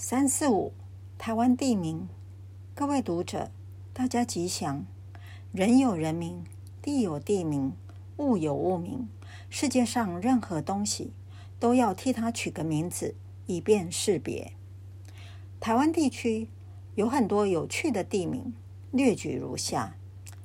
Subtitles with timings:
[0.00, 0.72] 三四五，
[1.18, 2.08] 台湾地名。
[2.72, 3.50] 各位读者，
[3.92, 4.86] 大家吉祥。
[5.50, 6.44] 人有人名，
[6.80, 7.72] 地有地名，
[8.18, 9.08] 物有物名。
[9.50, 11.10] 世界上任何东西
[11.58, 13.16] 都要替它取个名字，
[13.46, 14.52] 以便识别。
[15.58, 16.46] 台湾地区
[16.94, 18.54] 有很多有趣的地名，
[18.92, 19.96] 略举如下：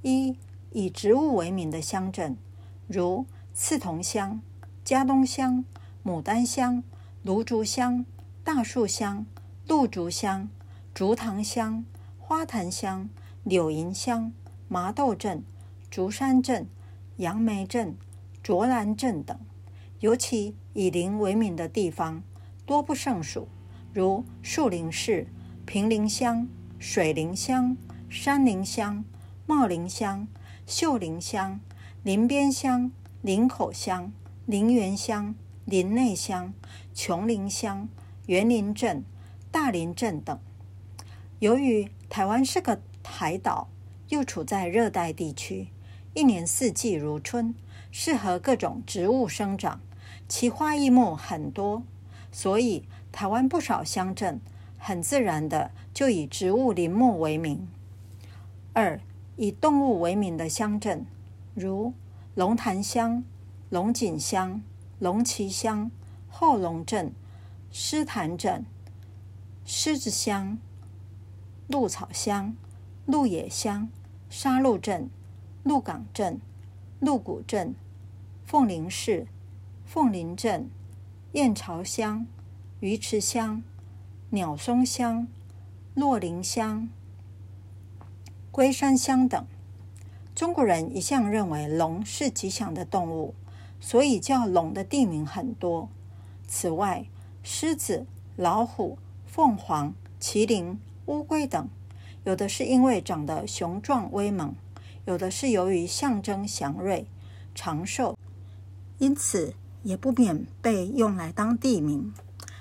[0.00, 0.38] 一、
[0.70, 2.38] 以植物为名的乡镇，
[2.86, 4.40] 如刺桐乡、
[4.82, 5.66] 佳冬乡、
[6.02, 6.82] 牡丹乡、
[7.22, 8.06] 芦竹乡、
[8.42, 9.26] 大树乡。
[9.66, 10.50] 鹿竹乡、
[10.92, 11.86] 竹塘乡、
[12.18, 13.08] 花坛乡、
[13.44, 14.30] 柳营乡、
[14.68, 15.42] 麻豆镇、
[15.90, 16.68] 竹山镇、
[17.16, 17.96] 杨梅镇、
[18.42, 19.38] 卓兰镇等，
[20.00, 22.22] 尤其以林为名的地方
[22.66, 23.48] 多不胜数，
[23.94, 25.28] 如树林市、
[25.64, 26.46] 平林乡、
[26.78, 27.74] 水林乡、
[28.10, 29.02] 山林乡、
[29.46, 30.28] 茂林乡、
[30.66, 31.58] 秀林乡、
[32.02, 34.12] 林边乡、林口乡、
[34.44, 36.52] 林园乡、林内乡、
[36.92, 37.88] 琼林乡、
[38.26, 39.02] 园林镇。
[39.54, 40.36] 大林镇等，
[41.38, 43.68] 由于台湾是个海岛，
[44.08, 45.68] 又处在热带地区，
[46.12, 47.54] 一年四季如春，
[47.92, 49.80] 适合各种植物生长，
[50.26, 51.84] 奇花异木很多，
[52.32, 52.82] 所以
[53.12, 54.40] 台湾不少乡镇
[54.76, 57.68] 很自然的就以植物林木为名。
[58.72, 58.98] 二，
[59.36, 61.06] 以动物为名的乡镇，
[61.54, 61.94] 如
[62.34, 63.22] 龙潭乡、
[63.70, 64.60] 龙井乡、
[64.98, 65.92] 龙崎乡、
[66.28, 67.12] 后龙镇、
[67.70, 68.66] 狮潭镇。
[69.66, 70.58] 狮子乡、
[71.68, 72.54] 鹿草乡、
[73.06, 73.88] 鹿野乡、
[74.28, 75.08] 沙鹿镇、
[75.62, 76.38] 鹿港镇、
[77.00, 77.74] 鹿谷镇、
[78.44, 79.26] 凤林市、
[79.86, 80.68] 凤林镇、
[81.32, 82.26] 燕巢乡、
[82.80, 83.62] 鱼池乡、
[84.28, 85.26] 鸟松乡、
[85.94, 86.90] 洛林乡、
[88.50, 89.46] 龟山乡等。
[90.34, 93.34] 中国人一向认为龙是吉祥的动物，
[93.80, 95.88] 所以叫龙的地名很多。
[96.46, 97.06] 此外，
[97.42, 98.98] 狮子、老虎。
[99.34, 101.68] 凤凰、麒麟、乌龟等，
[102.22, 104.54] 有的是因为长得雄壮威猛，
[105.06, 107.08] 有的是由于象征祥瑞、
[107.52, 108.16] 长寿，
[108.98, 112.14] 因此也不免被用来当地名。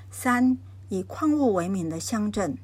[0.10, 0.58] 三、
[0.90, 2.58] 以矿物为名的乡镇，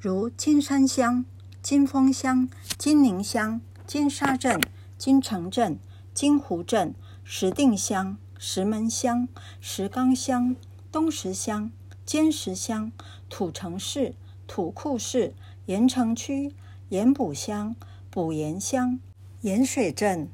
[0.00, 1.24] 如金山乡、
[1.62, 4.60] 金峰乡、金宁乡、金沙镇、
[4.98, 5.78] 金城镇、
[6.12, 9.28] 金湖镇、石定乡、石门乡、
[9.60, 10.56] 石冈乡、
[10.90, 11.70] 东石乡。
[12.04, 12.92] 尖石乡、
[13.28, 14.14] 土城市、
[14.46, 15.34] 土库市、
[15.66, 16.52] 盐城区、
[16.88, 17.76] 盐埔乡、
[18.10, 18.98] 埔盐乡、
[19.42, 20.28] 盐水镇、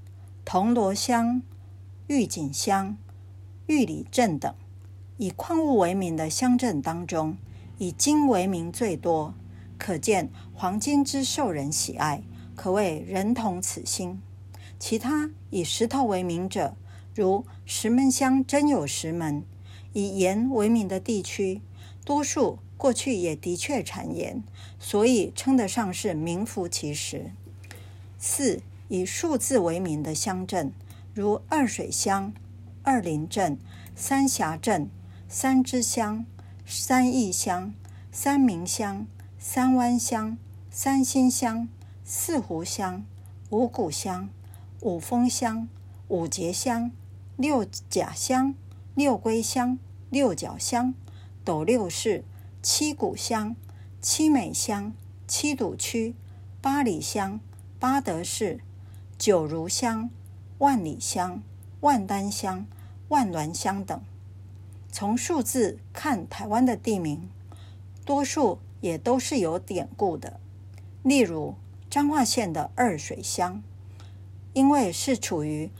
[0.44, 1.42] 铜锣乡、
[2.06, 2.96] 玉井乡、
[3.66, 4.54] 玉里镇等，
[5.18, 7.36] 以矿物为名的乡镇当中，
[7.76, 9.34] 以金为名最多，
[9.76, 12.22] 可见黄金之受人喜爱，
[12.56, 14.20] 可谓人同此心。
[14.78, 16.74] 其他以石头为名者，
[17.14, 19.44] 如石门乡真有石门。
[19.98, 21.60] 以盐为名的地区，
[22.04, 24.44] 多数过去也的确产盐，
[24.78, 27.32] 所以称得上是名副其实。
[28.16, 30.72] 四、以数字为名的乡镇，
[31.12, 32.32] 如二水乡、
[32.84, 33.58] 二林镇、
[33.96, 34.88] 三峡镇、
[35.28, 36.24] 三芝乡、
[36.64, 37.74] 三义乡、
[38.12, 39.04] 三民乡、
[39.36, 40.38] 三湾乡、
[40.70, 41.68] 三星乡、
[42.04, 43.04] 四湖乡、
[43.50, 44.28] 五股乡、
[44.78, 45.68] 五峰乡、
[46.06, 46.92] 五节乡、
[47.36, 48.54] 六甲乡。
[48.94, 49.78] 六龟乡、
[50.10, 50.94] 六角乡、
[51.44, 52.24] 斗六市、
[52.62, 53.54] 七股乡、
[54.00, 54.92] 七美乡、
[55.26, 56.14] 七堵区、
[56.60, 57.40] 八里乡、
[57.78, 58.60] 八德市、
[59.18, 60.10] 九如乡、
[60.58, 61.42] 万里乡、
[61.80, 62.66] 万丹乡、
[63.08, 64.00] 万峦乡等。
[64.90, 67.28] 从数字看，台湾的地名
[68.04, 70.40] 多数也都是有典故的。
[71.02, 71.54] 例如
[71.90, 73.62] 彰化县的二水乡，
[74.52, 75.70] 因为是处于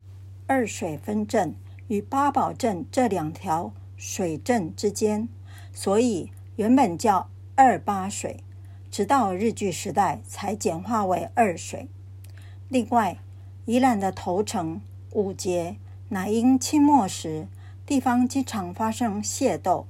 [0.47, 1.55] 二水分镇。
[1.88, 5.29] 与八堡镇这两条水镇之间，
[5.73, 8.43] 所以原本叫二八水，
[8.91, 11.89] 直到日据时代才简化为二水。
[12.69, 13.19] 另外，
[13.67, 14.81] 宜兰的头城、
[15.13, 15.77] 五结，
[16.11, 17.49] 乃因清末时
[17.85, 19.87] 地方经常发生械斗，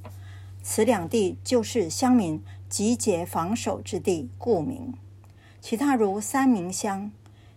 [0.63, 4.95] 此两地就是乡民集结防守之地，故名。
[5.61, 7.13] 其他如三民乡，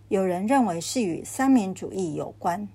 [0.09, 2.67] 有人认为是与三民主义有关，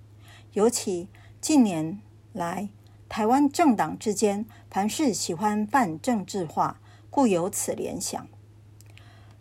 [0.55, 1.09] 尤其。
[1.39, 2.01] 近年
[2.33, 2.71] 来，
[3.09, 8.27] 台湾政党之间凡事喜欢泛政治化，故有此联想。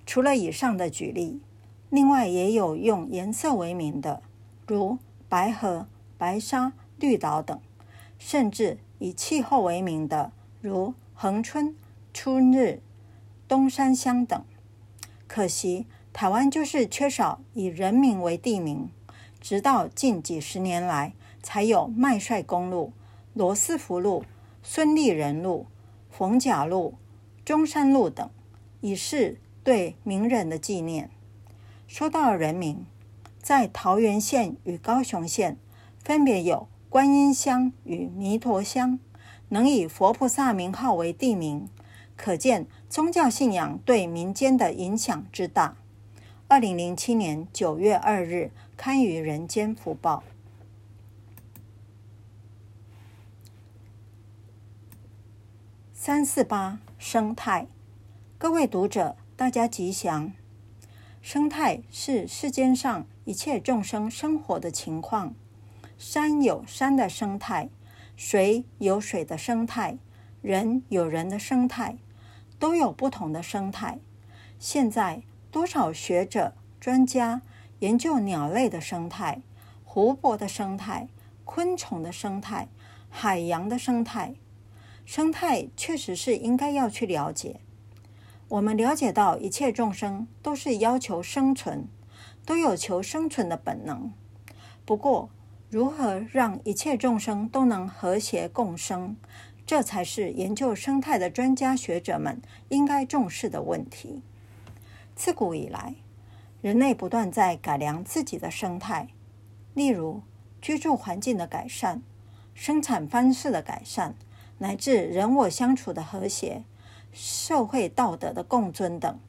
[0.05, 1.41] 除了以上的举例，
[1.89, 4.21] 另外也有用颜色为名的，
[4.67, 4.97] 如
[5.27, 7.57] 白河、白沙、绿岛等；
[8.17, 10.31] 甚至以气候为名的，
[10.61, 11.75] 如恒春、
[12.13, 12.81] 春日、
[13.47, 14.43] 东山乡等。
[15.27, 18.89] 可惜，台湾就是缺少以人名为地名，
[19.41, 21.13] 直到近几十年来。
[21.45, 22.91] 才有麦帅公路、
[23.35, 24.23] 罗斯福路、
[24.63, 25.65] 孙立人路、
[26.09, 26.93] 逢甲路、
[27.43, 28.29] 中山路等，
[28.79, 31.09] 以示对名人的纪念。
[31.85, 32.85] 说到人名，
[33.41, 35.57] 在桃园县与高雄县
[36.01, 38.97] 分别有观音乡与弥陀乡，
[39.49, 41.67] 能以佛菩萨名号为地名，
[42.15, 45.75] 可见宗教信仰对民间的影响之大。
[46.47, 50.23] 二零零七年九月二日刊于《人间福报》。
[56.05, 57.65] 三四八生态，
[58.37, 60.31] 各位读者，大家吉祥。
[61.19, 65.33] 生态是世间上一切众生生活的情况。
[65.97, 67.69] 山有山的生态，
[68.15, 69.97] 水有水的生态，
[70.43, 71.97] 人有人的生态，
[72.59, 73.97] 都有不同的生态。
[74.59, 77.41] 现在多少学者专家
[77.79, 79.41] 研究鸟类的生态、
[79.83, 81.07] 湖泊的生态、
[81.43, 82.67] 昆虫的生态、
[83.09, 84.35] 海洋的生态。
[85.05, 87.59] 生态确实是应该要去了解。
[88.47, 91.87] 我们了解到，一切众生都是要求生存，
[92.45, 94.11] 都有求生存的本能。
[94.83, 95.29] 不过，
[95.69, 99.15] 如何让一切众生都能和谐共生，
[99.65, 104.21] 这才是研究生态的专家学者们应该重视的问题。
[105.15, 105.95] 自古以来，
[106.61, 109.07] 人类不断在改良自己的生态，
[109.73, 110.21] 例如
[110.61, 112.01] 居住环境的改善、
[112.53, 114.15] 生产方式的改善。
[114.57, 116.63] 乃至人我相处的和谐、
[117.11, 119.19] 社会道德的共尊等，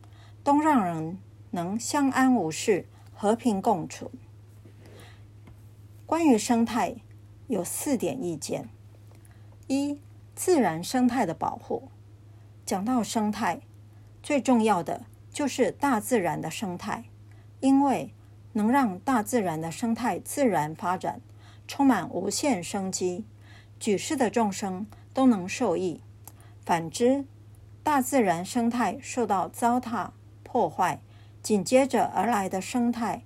[0.45, 1.19] 都让人
[1.51, 4.11] 能相安无事、和平共处。
[6.05, 6.97] 关于生态，
[7.49, 8.69] 有四点意见：
[9.67, 10.01] 一、
[10.37, 11.89] 自然生态的保护。
[12.65, 13.61] 讲到生态，
[14.23, 15.03] 最重要的
[15.33, 17.05] 就是大自然的生态，
[17.61, 18.15] 因为
[18.53, 21.21] 能让大自然的生态自然发展，
[21.67, 23.25] 充满无限生机，
[23.81, 24.87] 举世的众生。
[25.17, 26.03] 都能受益。
[26.61, 27.25] 反之，
[27.83, 30.11] 大自然生态受到糟蹋
[30.43, 31.01] 破坏，
[31.43, 33.25] 紧接着而来的生态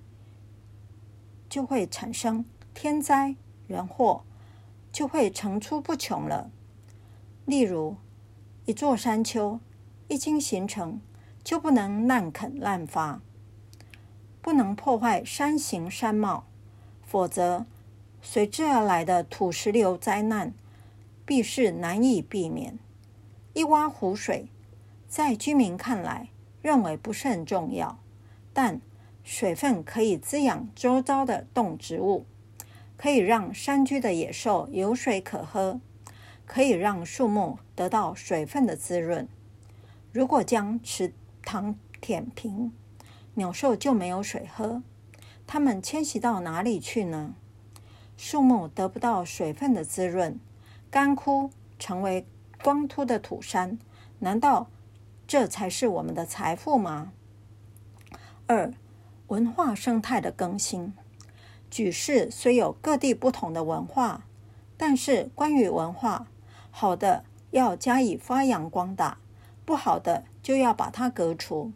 [1.48, 3.34] 就会产生天灾
[3.66, 4.22] 人祸，
[4.92, 6.52] 就会层出不穷了。
[7.44, 7.96] 例如，
[8.66, 9.58] 一座山丘
[10.06, 11.00] 一经形成，
[11.42, 13.20] 就不能滥垦滥伐，
[14.40, 16.44] 不能破坏山形山貌，
[17.02, 17.66] 否则
[18.22, 20.54] 随之而来的土石流灾难。
[21.30, 22.76] 必是难以避免。
[23.54, 24.48] 一洼湖水，
[25.06, 26.28] 在居民看来，
[26.60, 28.00] 认为不是很重要，
[28.52, 28.80] 但
[29.22, 32.26] 水分可以滋养周遭的动植物，
[32.96, 35.80] 可以让山居的野兽有水可喝，
[36.44, 39.28] 可以让树木得到水分的滋润。
[40.12, 41.12] 如果将池
[41.44, 42.72] 塘填平，
[43.34, 44.82] 鸟兽就没有水喝，
[45.46, 47.36] 它们迁徙到哪里去呢？
[48.16, 50.40] 树木得不到水分的滋润。
[50.90, 52.26] 干枯成为
[52.64, 53.78] 光秃的土山，
[54.18, 54.66] 难道
[55.26, 57.12] 这才是我们的财富吗？
[58.48, 58.74] 二、
[59.28, 60.92] 文化生态的更新。
[61.70, 64.26] 举世虽有各地不同的文化，
[64.76, 66.26] 但是关于文化，
[66.72, 69.18] 好的要加以发扬光大，
[69.64, 71.70] 不好的就要把它革除。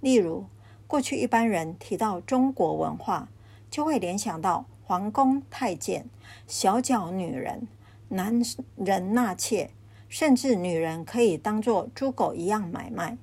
[0.00, 0.46] 例如，
[0.86, 3.28] 过去一般人提到中国文化，
[3.68, 6.06] 就会联想到皇宫太监、
[6.46, 7.66] 小脚女人。
[8.12, 8.42] 男
[8.76, 9.70] 人纳妾，
[10.06, 13.16] 甚至女人可以当作猪狗一样买卖，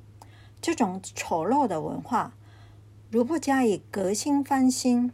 [0.60, 2.34] 这种丑陋的文化，
[3.12, 5.12] 如不加以革新翻新，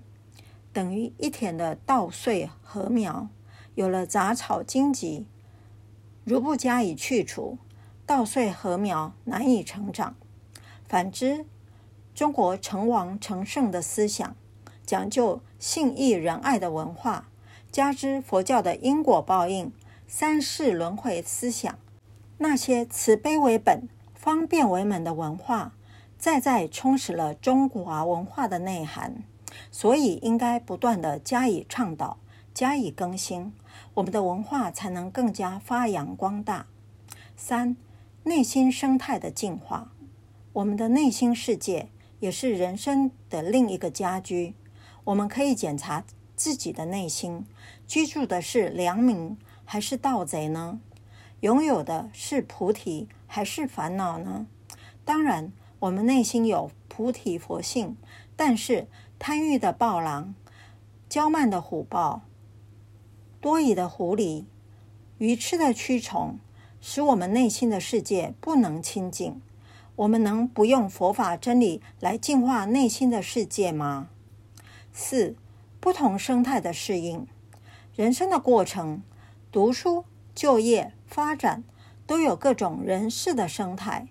[0.71, 3.27] 等于一田的稻穗禾苗
[3.73, 5.25] 有了杂草荆棘，
[6.23, 7.57] 如不加以去除，
[8.05, 10.15] 稻穗禾苗难以成长。
[10.87, 11.45] 反之，
[12.13, 14.37] 中国成王成圣的思想，
[14.85, 17.27] 讲究信义仁爱的文化。
[17.75, 19.69] 加之佛教的因果报应、
[20.07, 21.77] 三世轮回思想，
[22.37, 25.73] 那些慈悲为本、方便为门的文化，
[26.17, 29.25] 再再充实了中华文化的内涵。
[29.69, 32.17] 所以应该不断地加以倡导、
[32.53, 33.51] 加以更新，
[33.95, 36.67] 我们的文化才能更加发扬光大。
[37.35, 37.75] 三、
[38.23, 39.91] 内心生态的净化，
[40.53, 41.89] 我们的内心世界
[42.21, 44.53] 也是人生的另一个家居，
[45.03, 46.05] 我们可以检查。
[46.35, 47.45] 自己的内心
[47.87, 50.79] 居住的是良民还是盗贼呢？
[51.41, 54.47] 拥有的是菩提还是烦恼呢？
[55.03, 57.95] 当然，我们内心有菩提佛性，
[58.35, 58.87] 但是
[59.19, 60.33] 贪欲的暴狼、
[61.09, 62.21] 骄慢的虎豹、
[63.39, 64.45] 多疑的狐狸、
[65.19, 66.39] 愚痴的蛆虫，
[66.81, 69.41] 使我们内心的世界不能清净。
[69.97, 74.09] 我们能不用佛法真理来净化内心的世界吗？
[74.91, 75.35] 四。
[75.85, 77.27] 不同生态的适应，
[77.95, 79.03] 人生的过程，
[79.51, 81.63] 读书、就业、发展，
[82.07, 84.07] 都有各种人事的生态，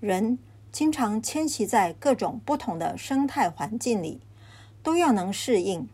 [0.00, 0.38] 人
[0.72, 4.22] 经常迁徙在各种不同的生态环境里，
[4.82, 5.86] 都要能适应。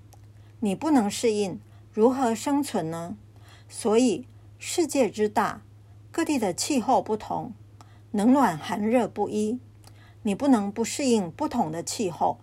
[0.61, 1.59] 你不能适应，
[1.93, 3.17] 如何生存呢？
[3.69, 4.29] 所以
[4.61, 5.62] 世界之大，
[6.12, 7.53] 各地的气候不同，
[8.12, 9.59] 冷暖寒热不一，
[10.23, 12.38] 你不能不适应不同的气候。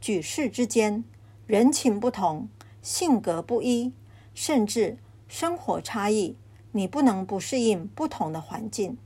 [0.00, 1.04] 举世之间，
[1.46, 2.48] 人情不同，
[2.82, 3.92] 性格不一，
[4.34, 4.98] 甚至
[5.28, 6.36] 生活差异。
[6.72, 8.98] 你不能不适应不同的环境。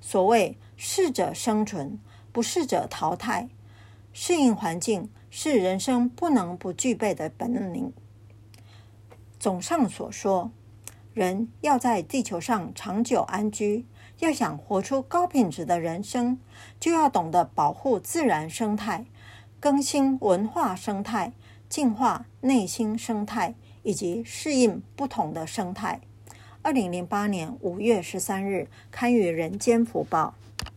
[0.00, 1.98] 所谓适者生存，
[2.30, 3.48] 不适者淘汰。
[4.12, 7.92] 适应环境是人生不能不具备的本领。
[9.40, 10.50] 综上所说，
[11.12, 13.84] 人要在地球上长久安居，
[14.20, 16.38] 要想活出高品质的人生，
[16.80, 19.04] 就要懂得保护自然生态，
[19.60, 21.32] 更新文化生态，
[21.68, 26.00] 净化内心生态，以及适应不同的生态。
[26.62, 30.34] 二零零八年五月十三日，刊于《人间福报》。